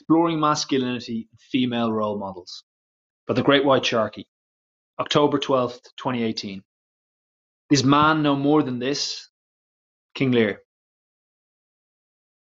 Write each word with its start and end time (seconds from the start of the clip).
Exploring 0.00 0.38
Masculinity 0.38 1.26
and 1.28 1.40
Female 1.40 1.92
Role 1.92 2.20
Models 2.20 2.62
by 3.26 3.34
The 3.34 3.42
Great 3.42 3.64
White 3.64 3.84
Sharkey, 3.84 4.28
October 5.00 5.40
12th, 5.40 5.82
2018. 5.96 6.62
Is 7.72 7.82
man 7.82 8.22
no 8.22 8.36
more 8.36 8.62
than 8.62 8.78
this? 8.78 9.28
King 10.14 10.30
Lear. 10.30 10.60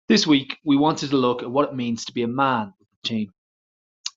This 0.07 0.27
week, 0.27 0.59
we 0.63 0.77
wanted 0.77 1.09
to 1.09 1.17
look 1.17 1.41
at 1.41 1.49
what 1.49 1.69
it 1.69 1.75
means 1.75 2.05
to 2.05 2.13
be 2.13 2.21
a 2.21 2.27
man 2.27 2.75
with 2.77 2.87
the 2.87 3.09
team. 3.09 3.33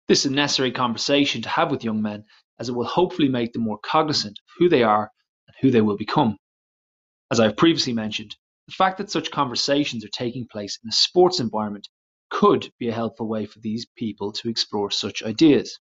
This 0.07 0.27
is 0.27 0.31
a 0.31 0.35
necessary 0.35 0.71
conversation 0.71 1.41
to 1.43 1.49
have 1.49 1.71
with 1.71 1.83
young 1.83 2.03
men 2.03 2.25
as 2.61 2.69
it 2.69 2.73
will 2.73 2.85
hopefully 2.85 3.31
make 3.31 3.55
them 3.55 3.63
more 3.63 3.79
cognizant 3.79 4.39
of 4.39 4.55
who 4.59 4.69
they 4.69 4.83
are 4.83 5.11
and 5.49 5.57
who 5.63 5.71
they 5.71 5.81
will 5.81 5.97
become. 5.97 6.37
As 7.31 7.41
I 7.41 7.45
have 7.45 7.57
previously 7.57 7.95
mentioned, 7.95 8.37
the 8.67 8.75
fact 8.75 8.99
that 8.99 9.11
such 9.11 9.31
conversations 9.31 10.05
are 10.05 10.09
taking 10.09 10.47
place 10.47 10.79
in 10.85 10.91
a 10.91 10.93
sports 10.93 11.41
environment 11.41 11.89
could 12.31 12.73
be 12.79 12.89
a 12.89 12.95
helpful 12.95 13.29
way 13.29 13.47
for 13.47 13.61
these 13.61 13.87
people 13.97 14.33
to 14.33 14.49
explore 14.49 14.91
such 14.91 15.23
ideas. 15.23 15.79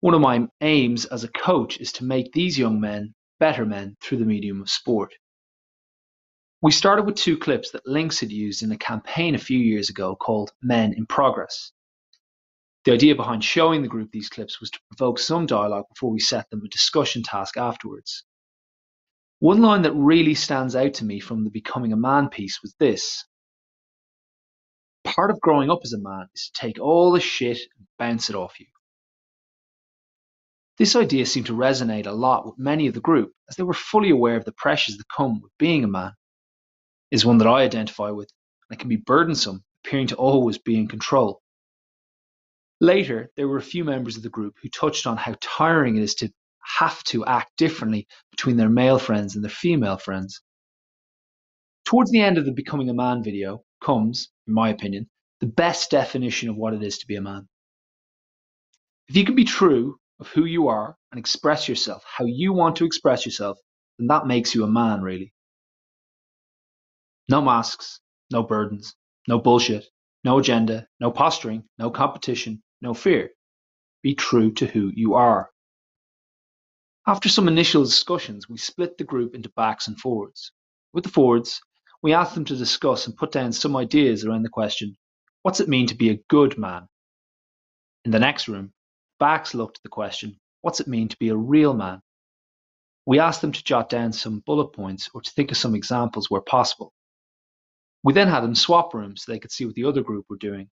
One 0.00 0.14
of 0.14 0.20
my 0.20 0.48
aims 0.60 1.04
as 1.04 1.24
a 1.24 1.28
coach 1.28 1.78
is 1.78 1.92
to 1.92 2.04
make 2.04 2.32
these 2.32 2.58
young 2.58 2.80
men 2.80 3.14
better 3.38 3.66
men 3.66 3.96
through 4.00 4.18
the 4.18 4.24
medium 4.24 4.60
of 4.60 4.70
sport. 4.70 5.12
We 6.62 6.72
started 6.72 7.06
with 7.06 7.16
two 7.16 7.38
clips 7.38 7.70
that 7.70 7.86
Lynx 7.86 8.20
had 8.20 8.30
used 8.30 8.62
in 8.62 8.72
a 8.72 8.78
campaign 8.78 9.34
a 9.34 9.38
few 9.38 9.58
years 9.58 9.88
ago 9.88 10.14
called 10.14 10.52
Men 10.62 10.92
in 10.92 11.06
Progress. 11.06 11.72
The 12.84 12.92
idea 12.92 13.14
behind 13.14 13.44
showing 13.44 13.82
the 13.82 13.88
group 13.88 14.10
these 14.10 14.28
clips 14.30 14.60
was 14.60 14.70
to 14.70 14.80
provoke 14.88 15.18
some 15.18 15.46
dialogue 15.46 15.86
before 15.88 16.10
we 16.10 16.20
set 16.20 16.48
them 16.50 16.62
a 16.64 16.68
discussion 16.68 17.22
task 17.22 17.56
afterwards. 17.56 18.24
One 19.38 19.62
line 19.62 19.82
that 19.82 19.92
really 19.92 20.34
stands 20.34 20.76
out 20.76 20.94
to 20.94 21.04
me 21.04 21.20
from 21.20 21.44
the 21.44 21.50
Becoming 21.50 21.92
a 21.92 21.96
Man 21.96 22.28
piece 22.28 22.60
was 22.62 22.74
this 22.78 23.24
Part 25.14 25.32
of 25.32 25.40
growing 25.40 25.70
up 25.70 25.80
as 25.82 25.92
a 25.92 25.98
man 25.98 26.28
is 26.34 26.50
to 26.50 26.60
take 26.60 26.78
all 26.78 27.10
the 27.10 27.20
shit 27.20 27.58
and 27.76 27.86
bounce 27.98 28.30
it 28.30 28.36
off 28.36 28.60
you. 28.60 28.66
This 30.78 30.94
idea 30.94 31.26
seemed 31.26 31.46
to 31.46 31.52
resonate 31.52 32.06
a 32.06 32.12
lot 32.12 32.46
with 32.46 32.58
many 32.58 32.86
of 32.86 32.94
the 32.94 33.00
group 33.00 33.32
as 33.48 33.56
they 33.56 33.64
were 33.64 33.74
fully 33.74 34.10
aware 34.10 34.36
of 34.36 34.44
the 34.44 34.52
pressures 34.52 34.96
that 34.96 35.08
come 35.08 35.42
with 35.42 35.50
being 35.58 35.82
a 35.82 35.88
man. 35.88 36.12
It 37.10 37.16
is 37.16 37.26
one 37.26 37.38
that 37.38 37.48
I 37.48 37.62
identify 37.62 38.10
with 38.10 38.30
and 38.68 38.76
it 38.76 38.80
can 38.80 38.88
be 38.88 38.96
burdensome, 38.96 39.64
appearing 39.84 40.06
to 40.06 40.16
always 40.16 40.58
be 40.58 40.76
in 40.76 40.86
control. 40.86 41.42
Later, 42.80 43.30
there 43.36 43.48
were 43.48 43.58
a 43.58 43.62
few 43.62 43.84
members 43.84 44.16
of 44.16 44.22
the 44.22 44.30
group 44.30 44.54
who 44.62 44.68
touched 44.68 45.08
on 45.08 45.16
how 45.16 45.34
tiring 45.40 45.96
it 45.96 46.02
is 46.04 46.14
to 46.16 46.32
have 46.78 47.02
to 47.04 47.26
act 47.26 47.56
differently 47.56 48.06
between 48.30 48.56
their 48.56 48.70
male 48.70 49.00
friends 49.00 49.34
and 49.34 49.42
their 49.42 49.50
female 49.50 49.98
friends. 49.98 50.40
Towards 51.84 52.12
the 52.12 52.20
end 52.20 52.38
of 52.38 52.44
the 52.44 52.52
Becoming 52.52 52.88
a 52.88 52.94
Man 52.94 53.24
video, 53.24 53.64
comes, 53.80 54.28
in 54.46 54.54
my 54.54 54.70
opinion, 54.70 55.08
the 55.40 55.46
best 55.46 55.90
definition 55.90 56.48
of 56.48 56.56
what 56.56 56.74
it 56.74 56.82
is 56.82 56.98
to 56.98 57.06
be 57.06 57.16
a 57.16 57.20
man. 57.20 57.48
If 59.08 59.16
you 59.16 59.24
can 59.24 59.34
be 59.34 59.44
true 59.44 59.98
of 60.20 60.28
who 60.28 60.44
you 60.44 60.68
are 60.68 60.96
and 61.10 61.18
express 61.18 61.68
yourself 61.68 62.04
how 62.06 62.26
you 62.26 62.52
want 62.52 62.76
to 62.76 62.84
express 62.84 63.24
yourself, 63.24 63.58
then 63.98 64.06
that 64.08 64.26
makes 64.26 64.54
you 64.54 64.64
a 64.64 64.68
man, 64.68 65.02
really. 65.02 65.32
No 67.28 67.40
masks, 67.40 68.00
no 68.30 68.42
burdens, 68.42 68.94
no 69.26 69.38
bullshit, 69.38 69.86
no 70.24 70.38
agenda, 70.38 70.86
no 71.00 71.10
posturing, 71.10 71.64
no 71.78 71.90
competition, 71.90 72.62
no 72.82 72.94
fear. 72.94 73.30
Be 74.02 74.14
true 74.14 74.52
to 74.52 74.66
who 74.66 74.90
you 74.94 75.14
are. 75.14 75.50
After 77.06 77.28
some 77.28 77.48
initial 77.48 77.82
discussions, 77.82 78.48
we 78.48 78.58
split 78.58 78.98
the 78.98 79.04
group 79.04 79.34
into 79.34 79.50
backs 79.56 79.88
and 79.88 79.98
forwards. 79.98 80.52
With 80.92 81.04
the 81.04 81.10
forwards, 81.10 81.60
we 82.02 82.14
asked 82.14 82.34
them 82.34 82.44
to 82.46 82.56
discuss 82.56 83.06
and 83.06 83.16
put 83.16 83.32
down 83.32 83.52
some 83.52 83.76
ideas 83.76 84.24
around 84.24 84.42
the 84.42 84.48
question, 84.48 84.96
what's 85.42 85.60
it 85.60 85.68
mean 85.68 85.86
to 85.88 85.94
be 85.94 86.10
a 86.10 86.20
good 86.28 86.56
man? 86.56 86.88
In 88.04 88.10
the 88.10 88.18
next 88.18 88.48
room, 88.48 88.72
backs 89.18 89.54
looked 89.54 89.78
at 89.78 89.82
the 89.82 89.90
question, 89.90 90.38
what's 90.62 90.80
it 90.80 90.88
mean 90.88 91.08
to 91.08 91.18
be 91.18 91.28
a 91.28 91.36
real 91.36 91.74
man? 91.74 92.00
We 93.06 93.18
asked 93.18 93.40
them 93.40 93.52
to 93.52 93.64
jot 93.64 93.88
down 93.88 94.12
some 94.12 94.42
bullet 94.46 94.68
points 94.68 95.10
or 95.12 95.20
to 95.20 95.30
think 95.30 95.50
of 95.50 95.56
some 95.56 95.74
examples 95.74 96.30
where 96.30 96.40
possible. 96.40 96.92
We 98.02 98.14
then 98.14 98.28
had 98.28 98.40
them 98.40 98.54
swap 98.54 98.94
rooms 98.94 99.24
so 99.24 99.32
they 99.32 99.38
could 99.38 99.52
see 99.52 99.66
what 99.66 99.74
the 99.74 99.84
other 99.84 100.02
group 100.02 100.26
were 100.30 100.36
doing. 100.36 100.68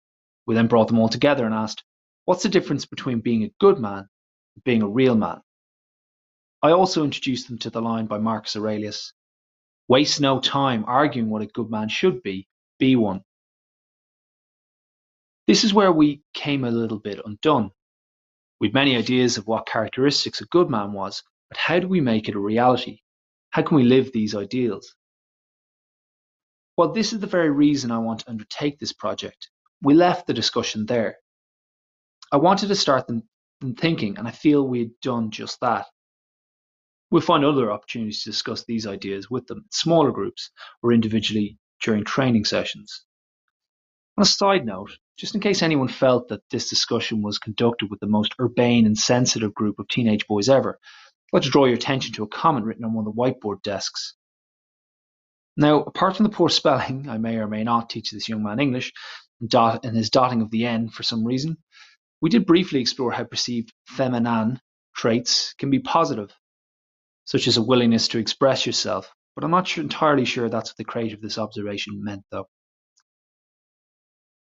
We 0.45 0.55
then 0.55 0.67
brought 0.67 0.87
them 0.87 0.99
all 0.99 1.09
together 1.09 1.45
and 1.45 1.53
asked, 1.53 1.83
what's 2.25 2.43
the 2.43 2.49
difference 2.49 2.85
between 2.85 3.21
being 3.21 3.43
a 3.43 3.53
good 3.59 3.79
man 3.79 4.07
and 4.55 4.63
being 4.65 4.81
a 4.81 4.87
real 4.87 5.15
man? 5.15 5.41
I 6.61 6.71
also 6.71 7.03
introduced 7.03 7.47
them 7.47 7.59
to 7.59 7.69
the 7.69 7.81
line 7.81 8.07
by 8.07 8.17
Marcus 8.17 8.55
Aurelius, 8.55 9.13
Waste 9.93 10.19
no 10.19 10.39
time 10.39 10.85
arguing 10.87 11.29
what 11.29 11.43
a 11.43 11.45
good 11.45 11.69
man 11.69 11.87
should 11.87 12.23
be, 12.23 12.47
be 12.79 12.95
one. 12.95 13.21
This 15.45 15.63
is 15.63 15.71
where 15.71 15.91
we 15.91 16.23
came 16.33 16.63
a 16.63 16.71
little 16.71 16.97
bit 16.97 17.21
undone. 17.23 17.69
We'd 18.59 18.73
many 18.73 18.97
ideas 18.97 19.37
of 19.37 19.45
what 19.45 19.67
characteristics 19.67 20.41
a 20.41 20.45
good 20.45 20.67
man 20.67 20.93
was, 20.93 21.21
but 21.47 21.59
how 21.59 21.77
do 21.77 21.87
we 21.87 22.01
make 22.01 22.27
it 22.27 22.33
a 22.33 22.39
reality? 22.39 23.01
How 23.51 23.61
can 23.61 23.77
we 23.77 23.83
live 23.83 24.11
these 24.11 24.33
ideals? 24.33 24.95
Well, 26.75 26.91
this 26.91 27.13
is 27.13 27.19
the 27.19 27.27
very 27.27 27.51
reason 27.51 27.91
I 27.91 27.99
want 27.99 28.21
to 28.21 28.31
undertake 28.31 28.79
this 28.79 28.93
project. 28.93 29.51
We 29.83 29.93
left 29.93 30.25
the 30.25 30.33
discussion 30.33 30.87
there. 30.87 31.17
I 32.31 32.37
wanted 32.37 32.69
to 32.69 32.75
start 32.75 33.05
them, 33.05 33.21
them 33.61 33.75
thinking, 33.75 34.17
and 34.17 34.27
I 34.27 34.31
feel 34.31 34.67
we 34.67 34.79
had 34.79 34.99
done 35.03 35.29
just 35.29 35.59
that. 35.59 35.85
We'll 37.13 37.21
find 37.21 37.45
other 37.45 37.71
opportunities 37.71 38.23
to 38.23 38.31
discuss 38.31 38.65
these 38.65 38.87
ideas 38.87 39.29
with 39.29 39.45
them 39.45 39.59
in 39.59 39.65
smaller 39.69 40.11
groups 40.11 40.49
or 40.81 40.91
individually 40.91 41.59
during 41.83 42.03
training 42.03 42.45
sessions. 42.45 43.05
On 44.17 44.23
a 44.23 44.25
side 44.25 44.65
note, 44.65 44.97
just 45.15 45.35
in 45.35 45.41
case 45.41 45.61
anyone 45.61 45.89
felt 45.89 46.29
that 46.29 46.41
this 46.49 46.71
discussion 46.71 47.21
was 47.21 47.37
conducted 47.37 47.91
with 47.91 47.99
the 47.99 48.07
most 48.07 48.33
urbane 48.41 48.87
and 48.87 48.97
sensitive 48.97 49.53
group 49.53 49.77
of 49.77 49.87
teenage 49.89 50.25
boys 50.25 50.49
ever, 50.49 50.79
I'd 50.79 51.37
like 51.37 51.43
to 51.43 51.51
draw 51.51 51.65
your 51.65 51.75
attention 51.75 52.13
to 52.13 52.23
a 52.23 52.27
comment 52.27 52.65
written 52.65 52.83
on 52.83 52.95
one 52.95 53.05
of 53.05 53.13
the 53.13 53.21
whiteboard 53.21 53.61
desks. 53.61 54.15
Now, 55.55 55.83
apart 55.83 56.17
from 56.17 56.23
the 56.23 56.35
poor 56.35 56.49
spelling, 56.49 57.07
I 57.07 57.19
may 57.19 57.35
or 57.35 57.47
may 57.47 57.63
not 57.63 57.91
teach 57.91 58.09
this 58.09 58.27
young 58.27 58.41
man 58.41 58.59
English, 58.59 58.91
and, 59.39 59.51
dot, 59.51 59.85
and 59.85 59.95
his 59.95 60.09
dotting 60.09 60.41
of 60.41 60.49
the 60.49 60.65
N 60.65 60.89
for 60.89 61.03
some 61.03 61.23
reason, 61.23 61.57
we 62.21 62.31
did 62.31 62.47
briefly 62.47 62.81
explore 62.81 63.11
how 63.11 63.23
perceived 63.23 63.71
feminine 63.85 64.59
traits 64.95 65.53
can 65.59 65.69
be 65.69 65.77
positive 65.77 66.33
such 67.25 67.47
as 67.47 67.57
a 67.57 67.63
willingness 67.63 68.07
to 68.09 68.19
express 68.19 68.65
yourself, 68.65 69.13
but 69.35 69.43
I'm 69.43 69.51
not 69.51 69.67
sure, 69.67 69.83
entirely 69.83 70.25
sure 70.25 70.49
that's 70.49 70.71
what 70.71 70.77
the 70.77 70.83
creator 70.83 71.15
of 71.15 71.21
this 71.21 71.37
observation 71.37 72.03
meant, 72.03 72.23
though. 72.31 72.47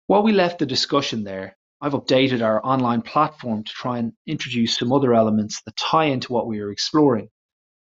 While 0.06 0.22
we 0.22 0.32
left 0.32 0.58
the 0.58 0.66
discussion 0.66 1.24
there, 1.24 1.56
I've 1.80 1.92
updated 1.92 2.42
our 2.42 2.64
online 2.64 3.02
platform 3.02 3.64
to 3.64 3.72
try 3.72 3.98
and 3.98 4.12
introduce 4.26 4.78
some 4.78 4.92
other 4.92 5.14
elements 5.14 5.62
that 5.62 5.76
tie 5.76 6.04
into 6.04 6.32
what 6.32 6.46
we 6.46 6.60
are 6.60 6.70
exploring. 6.70 7.28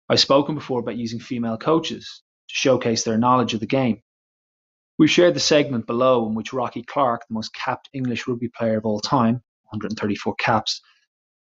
I've 0.09 0.19
spoken 0.19 0.55
before 0.55 0.79
about 0.81 0.97
using 0.97 1.19
female 1.19 1.57
coaches 1.57 2.21
to 2.49 2.55
showcase 2.55 3.03
their 3.03 3.17
knowledge 3.17 3.53
of 3.53 3.59
the 3.59 3.65
game. 3.65 4.01
We've 4.99 5.09
shared 5.09 5.33
the 5.33 5.39
segment 5.39 5.87
below 5.87 6.27
in 6.27 6.35
which 6.35 6.53
Rocky 6.53 6.83
Clark, 6.83 7.21
the 7.27 7.33
most 7.33 7.55
capped 7.55 7.89
English 7.93 8.27
rugby 8.27 8.49
player 8.49 8.77
of 8.77 8.85
all 8.85 8.99
time, 8.99 9.41
134 9.71 10.35
caps, 10.35 10.81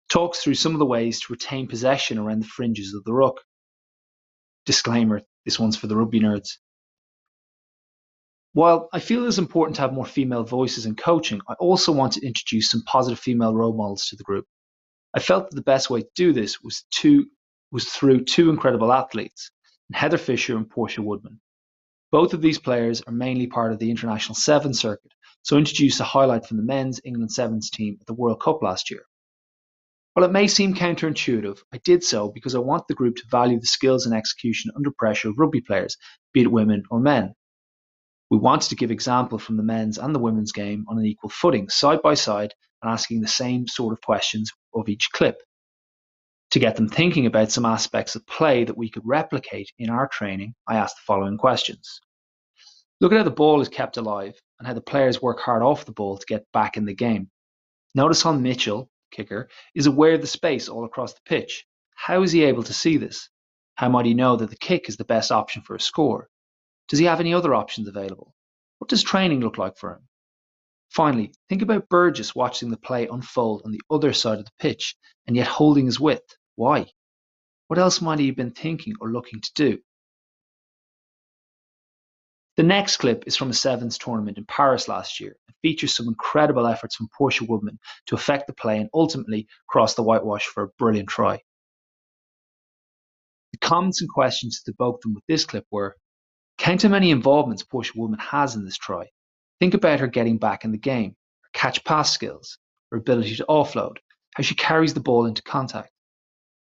talks 0.09 0.39
through 0.39 0.55
some 0.55 0.73
of 0.73 0.79
the 0.79 0.85
ways 0.85 1.19
to 1.21 1.33
retain 1.33 1.67
possession 1.67 2.17
around 2.17 2.41
the 2.41 2.47
fringes 2.47 2.93
of 2.93 3.03
the 3.03 3.13
ruck. 3.13 3.41
Disclaimer 4.65 5.21
this 5.47 5.57
one's 5.57 5.77
for 5.77 5.87
the 5.87 5.95
rugby 5.95 6.19
nerds. 6.19 6.57
While 8.51 8.89
I 8.91 8.99
feel 8.99 9.23
it 9.23 9.29
is 9.29 9.39
important 9.39 9.77
to 9.77 9.81
have 9.81 9.93
more 9.93 10.05
female 10.05 10.43
voices 10.43 10.85
in 10.85 10.95
coaching, 10.95 11.39
I 11.47 11.53
also 11.53 11.93
want 11.93 12.11
to 12.13 12.25
introduce 12.25 12.69
some 12.69 12.83
positive 12.83 13.17
female 13.17 13.55
role 13.55 13.71
models 13.71 14.07
to 14.07 14.17
the 14.17 14.25
group. 14.25 14.45
I 15.13 15.19
felt 15.19 15.49
that 15.49 15.55
the 15.55 15.61
best 15.61 15.89
way 15.89 16.01
to 16.01 16.09
do 16.15 16.33
this 16.33 16.61
was 16.61 16.83
to 16.95 17.27
was 17.71 17.85
through 17.85 18.25
two 18.25 18.49
incredible 18.49 18.91
athletes, 18.91 19.51
Heather 19.93 20.17
Fisher 20.17 20.57
and 20.57 20.69
Portia 20.69 21.01
Woodman. 21.01 21.39
Both 22.11 22.33
of 22.33 22.41
these 22.41 22.59
players 22.59 23.01
are 23.03 23.13
mainly 23.13 23.47
part 23.47 23.71
of 23.71 23.79
the 23.79 23.89
international 23.89 24.35
sevens 24.35 24.81
circuit, 24.81 25.13
so 25.43 25.57
introduce 25.57 26.01
a 26.01 26.03
highlight 26.03 26.45
from 26.45 26.57
the 26.57 26.63
men's 26.63 26.99
England 27.05 27.31
sevens 27.31 27.69
team 27.69 27.97
at 28.01 28.07
the 28.07 28.13
World 28.13 28.41
Cup 28.41 28.61
last 28.61 28.91
year. 28.91 29.03
While 30.17 30.25
it 30.25 30.31
may 30.31 30.47
seem 30.47 30.73
counterintuitive, 30.73 31.59
I 31.71 31.77
did 31.77 32.03
so 32.03 32.31
because 32.31 32.55
I 32.55 32.57
want 32.57 32.87
the 32.87 32.95
group 32.95 33.17
to 33.17 33.23
value 33.29 33.59
the 33.59 33.67
skills 33.67 34.07
and 34.07 34.15
execution 34.15 34.71
under 34.75 34.89
pressure 34.89 35.29
of 35.29 35.37
rugby 35.37 35.61
players, 35.61 35.95
be 36.33 36.41
it 36.41 36.51
women 36.51 36.81
or 36.89 36.99
men. 36.99 37.35
We 38.31 38.39
wanted 38.39 38.69
to 38.69 38.75
give 38.75 38.89
example 38.89 39.37
from 39.37 39.57
the 39.57 39.63
men's 39.63 39.99
and 39.99 40.15
the 40.15 40.19
women's 40.19 40.51
game 40.51 40.85
on 40.89 40.97
an 40.97 41.05
equal 41.05 41.29
footing, 41.29 41.69
side 41.69 42.01
by 42.01 42.15
side, 42.15 42.55
and 42.81 42.91
asking 42.91 43.21
the 43.21 43.27
same 43.27 43.67
sort 43.67 43.93
of 43.93 44.01
questions 44.01 44.51
of 44.73 44.89
each 44.89 45.11
clip. 45.13 45.39
To 46.49 46.57
get 46.57 46.77
them 46.77 46.89
thinking 46.89 47.27
about 47.27 47.51
some 47.51 47.65
aspects 47.67 48.15
of 48.15 48.25
play 48.25 48.63
that 48.63 48.75
we 48.75 48.89
could 48.89 49.03
replicate 49.05 49.71
in 49.77 49.91
our 49.91 50.07
training, 50.07 50.55
I 50.67 50.77
asked 50.77 50.95
the 50.95 51.05
following 51.05 51.37
questions. 51.37 52.01
Look 53.01 53.11
at 53.11 53.19
how 53.19 53.23
the 53.23 53.29
ball 53.29 53.61
is 53.61 53.69
kept 53.69 53.97
alive 53.97 54.33
and 54.57 54.67
how 54.67 54.73
the 54.73 54.81
players 54.81 55.21
work 55.21 55.41
hard 55.41 55.61
off 55.61 55.85
the 55.85 55.91
ball 55.91 56.17
to 56.17 56.25
get 56.25 56.51
back 56.53 56.75
in 56.75 56.85
the 56.85 56.95
game. 56.95 57.29
Notice 57.93 58.23
how 58.23 58.31
Mitchell 58.31 58.89
kicker, 59.11 59.49
is 59.75 59.85
aware 59.85 60.13
of 60.13 60.21
the 60.21 60.27
space 60.27 60.69
all 60.69 60.85
across 60.85 61.13
the 61.13 61.21
pitch. 61.25 61.65
How 61.95 62.23
is 62.23 62.31
he 62.31 62.43
able 62.43 62.63
to 62.63 62.73
see 62.73 62.97
this? 62.97 63.29
How 63.75 63.89
might 63.89 64.05
he 64.05 64.13
know 64.13 64.35
that 64.35 64.49
the 64.49 64.55
kick 64.55 64.89
is 64.89 64.97
the 64.97 65.05
best 65.05 65.31
option 65.31 65.61
for 65.61 65.75
a 65.75 65.79
score? 65.79 66.29
Does 66.87 66.99
he 66.99 67.05
have 67.05 67.19
any 67.19 67.33
other 67.33 67.53
options 67.53 67.87
available? 67.87 68.33
What 68.79 68.89
does 68.89 69.03
training 69.03 69.41
look 69.41 69.57
like 69.57 69.77
for 69.77 69.93
him? 69.93 70.07
Finally, 70.89 71.33
think 71.49 71.61
about 71.61 71.89
Burgess 71.89 72.33
watching 72.33 72.69
the 72.69 72.77
play 72.77 73.07
unfold 73.07 73.61
on 73.65 73.71
the 73.71 73.81
other 73.89 74.13
side 74.13 74.39
of 74.39 74.45
the 74.45 74.51
pitch 74.59 74.95
and 75.25 75.35
yet 75.35 75.47
holding 75.47 75.85
his 75.85 75.99
width. 75.99 76.37
Why? 76.55 76.87
What 77.67 77.79
else 77.79 78.01
might 78.01 78.19
he 78.19 78.27
have 78.27 78.35
been 78.35 78.51
thinking 78.51 78.95
or 79.01 79.11
looking 79.11 79.41
to 79.41 79.53
do? 79.53 79.79
The 82.57 82.63
next 82.63 82.97
clip 82.97 83.23
is 83.27 83.37
from 83.37 83.51
a 83.51 83.53
sevens 83.53 83.99
tournament 83.99 84.39
in 84.39 84.45
Paris 84.45 84.87
last 84.87 85.19
year 85.19 85.35
and 85.47 85.55
features 85.61 85.95
some 85.95 86.07
incredible 86.07 86.65
efforts 86.65 86.95
from 86.95 87.07
Portia 87.15 87.45
Woodman 87.45 87.77
to 88.07 88.15
affect 88.15 88.47
the 88.47 88.53
play 88.53 88.79
and 88.79 88.89
ultimately 88.95 89.47
cross 89.69 89.93
the 89.93 90.01
whitewash 90.01 90.47
for 90.47 90.63
a 90.63 90.69
brilliant 90.79 91.07
try. 91.07 91.39
The 93.51 93.59
comments 93.59 94.01
and 94.01 94.09
questions 94.09 94.63
that 94.63 94.71
evoked 94.71 95.03
them 95.03 95.13
with 95.13 95.23
this 95.27 95.45
clip 95.45 95.67
were 95.69 95.97
Count 96.57 96.81
how 96.81 96.89
many 96.89 97.11
involvements 97.11 97.61
Portia 97.61 97.93
Woodman 97.95 98.19
has 98.19 98.55
in 98.55 98.65
this 98.65 98.77
try. 98.77 99.05
Think 99.59 99.75
about 99.75 99.99
her 99.99 100.07
getting 100.07 100.39
back 100.39 100.65
in 100.65 100.71
the 100.71 100.79
game, 100.79 101.15
her 101.41 101.49
catch 101.53 101.83
pass 101.83 102.11
skills, 102.11 102.57
her 102.89 102.97
ability 102.97 103.35
to 103.35 103.45
offload, 103.47 103.97
how 104.33 104.41
she 104.41 104.55
carries 104.55 104.95
the 104.95 104.99
ball 104.99 105.27
into 105.27 105.43
contact, 105.43 105.91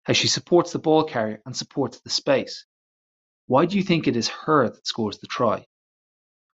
how 0.03 0.11
she 0.11 0.27
supports 0.27 0.73
the 0.73 0.79
ball 0.79 1.05
carrier 1.05 1.41
and 1.45 1.55
supports 1.55 2.01
the 2.01 2.09
space. 2.09 2.65
Why 3.47 3.65
do 3.65 3.77
you 3.77 3.83
think 3.83 4.09
it 4.09 4.17
is 4.17 4.27
her 4.27 4.69
that 4.69 4.85
scores 4.85 5.19
the 5.19 5.27
try? 5.27 5.65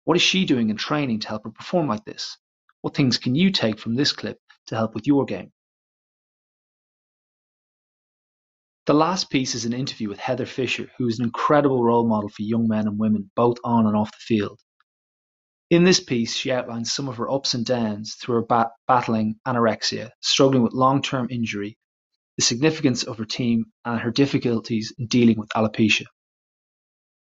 What 0.06 0.18
is 0.18 0.24
she 0.24 0.46
doing 0.46 0.70
in 0.70 0.78
training 0.78 1.20
to 1.22 1.28
help 1.28 1.44
her 1.44 1.52
perform 1.52 1.88
like 1.88 2.06
this? 2.06 2.38
What 2.82 2.96
things 2.96 3.18
can 3.18 3.36
you 3.36 3.52
take 3.52 3.80
from 3.80 3.96
this 3.96 4.12
clip 4.14 4.40
to 4.68 4.76
help 4.76 4.96
with 4.96 5.06
your 5.06 5.26
game? 5.26 5.52
The 8.88 8.96
last 8.96 9.30
piece 9.30 9.54
is 9.54 9.66
an 9.66 9.74
interview 9.74 10.10
with 10.10 10.18
Heather 10.18 10.48
Fisher, 10.48 10.92
who 10.98 11.08
is 11.08 11.20
an 11.20 11.26
incredible 11.26 11.84
role 11.84 12.08
model 12.08 12.30
for 12.30 12.42
young 12.42 12.68
men 12.68 12.88
and 12.88 12.98
women, 12.98 13.30
both 13.36 13.58
on 13.64 13.86
and 13.86 13.96
off 13.96 14.12
the 14.12 14.18
field. 14.20 14.60
In 15.70 15.84
this 15.84 16.00
piece, 16.00 16.36
she 16.36 16.52
outlines 16.52 16.92
some 16.92 17.08
of 17.08 17.18
her 17.18 17.30
ups 17.30 17.54
and 17.54 17.64
downs 17.64 18.16
through 18.16 18.36
her 18.36 18.46
bat- 18.46 18.72
battling 18.88 19.36
anorexia, 19.48 20.10
struggling 20.20 20.64
with 20.64 20.74
long 20.74 21.02
term 21.04 21.28
injury, 21.30 21.78
the 22.38 22.44
significance 22.44 23.04
of 23.04 23.20
her 23.20 23.26
team, 23.26 23.66
and 23.86 24.00
her 24.02 24.12
difficulties 24.12 24.92
in 24.98 25.06
dealing 25.06 25.38
with 25.38 25.50
alopecia. 25.56 26.08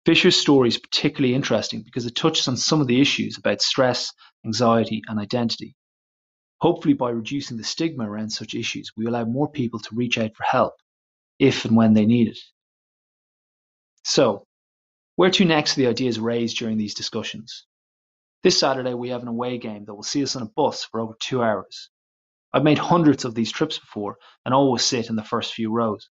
Fisher's 0.06 0.36
story 0.36 0.68
is 0.68 0.80
particularly 0.80 1.36
interesting 1.36 1.83
because 1.83 2.06
it 2.06 2.15
touches 2.15 2.48
on 2.48 2.57
some 2.57 2.81
of 2.81 2.88
the 2.88 3.00
issues 3.00 3.38
about 3.38 3.62
stress, 3.62 4.12
anxiety, 4.45 5.01
and 5.07 5.19
identity. 5.19 5.75
Hopefully, 6.59 6.95
by 6.95 7.09
reducing 7.12 7.57
the 7.57 7.63
stigma 7.63 8.09
around 8.09 8.31
such 8.31 8.56
issues, 8.56 8.92
we 8.98 9.06
allow 9.06 9.25
more 9.25 9.50
people 9.50 9.80
to 9.80 9.95
reach 9.95 10.18
out 10.18 10.36
for 10.36 10.44
help 10.44 10.74
if 11.38 11.65
and 11.65 11.75
when 11.75 11.94
they 11.94 12.06
need 12.06 12.30
it. 12.30 12.39
So, 14.03 14.48
where 15.15 15.31
to 15.31 15.45
next 15.45 15.75
the 15.75 15.88
ideas 15.88 16.19
raised 16.19 16.57
during 16.57 16.77
these 16.77 16.95
discussions? 16.95 17.65
This 18.44 18.59
Saturday, 18.59 18.95
we 18.95 19.09
have 19.09 19.21
an 19.21 19.27
away 19.27 19.59
game 19.59 19.86
that 19.86 19.94
will 19.94 20.01
see 20.01 20.24
us 20.24 20.36
on 20.36 20.42
a 20.42 20.50
bus 20.56 20.83
for 20.86 21.00
over 21.00 21.15
two 21.19 21.44
hours. 21.44 21.89
I've 22.53 22.63
made 22.63 22.80
hundreds 22.80 23.24
of 23.24 23.36
these 23.36 23.51
trips 23.51 23.77
before 23.77 24.18
and 24.45 24.53
always 24.53 24.83
sit 24.83 25.09
in 25.09 25.15
the 25.15 25.24
first 25.24 25.53
few 25.53 25.71
rows. 25.71 26.09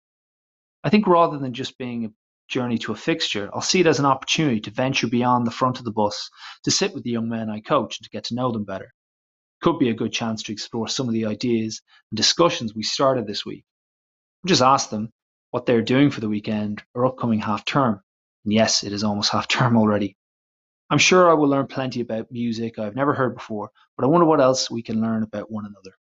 I 0.84 0.90
think 0.90 1.06
rather 1.06 1.38
than 1.38 1.54
just 1.54 1.78
being 1.78 2.04
a 2.04 2.08
journey 2.48 2.78
to 2.78 2.92
a 2.92 2.96
fixture, 2.96 3.50
I'll 3.52 3.60
see 3.60 3.80
it 3.80 3.86
as 3.86 3.98
an 3.98 4.06
opportunity 4.06 4.60
to 4.60 4.70
venture 4.70 5.06
beyond 5.06 5.46
the 5.46 5.52
front 5.52 5.78
of 5.78 5.84
the 5.84 5.92
bus, 5.92 6.30
to 6.64 6.70
sit 6.70 6.94
with 6.94 7.04
the 7.04 7.10
young 7.10 7.28
men 7.28 7.50
I 7.50 7.60
coach 7.60 7.98
and 7.98 8.04
to 8.04 8.10
get 8.10 8.24
to 8.24 8.34
know 8.34 8.50
them 8.50 8.64
better. 8.64 8.92
Could 9.60 9.78
be 9.78 9.90
a 9.90 9.94
good 9.94 10.12
chance 10.12 10.42
to 10.44 10.52
explore 10.52 10.88
some 10.88 11.08
of 11.08 11.14
the 11.14 11.26
ideas 11.26 11.82
and 12.10 12.16
discussions 12.16 12.74
we 12.74 12.82
started 12.82 13.26
this 13.26 13.44
week. 13.46 13.64
just 14.46 14.62
ask 14.62 14.90
them 14.90 15.12
what 15.50 15.66
they're 15.66 15.82
doing 15.82 16.10
for 16.10 16.20
the 16.20 16.28
weekend 16.28 16.82
or 16.94 17.06
upcoming 17.06 17.40
half 17.40 17.64
term. 17.64 18.00
And 18.44 18.52
yes, 18.52 18.84
it 18.84 18.92
is 18.92 19.04
almost 19.04 19.32
half 19.32 19.48
term 19.48 19.76
already. 19.76 20.16
I'm 20.90 20.98
sure 20.98 21.30
I 21.30 21.34
will 21.34 21.48
learn 21.48 21.66
plenty 21.66 22.00
about 22.00 22.32
music 22.32 22.78
I've 22.78 22.96
never 22.96 23.14
heard 23.14 23.34
before, 23.34 23.70
but 23.96 24.04
I 24.04 24.08
wonder 24.08 24.26
what 24.26 24.40
else 24.40 24.70
we 24.70 24.82
can 24.82 25.00
learn 25.00 25.22
about 25.22 25.50
one 25.50 25.66
another. 25.66 25.96